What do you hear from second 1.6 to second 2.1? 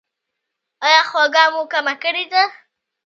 کمه